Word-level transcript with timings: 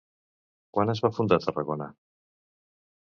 Quan 0.77 0.93
es 0.95 1.01
va 1.07 1.11
fundar 1.17 1.39
Tarragona? 1.45 1.91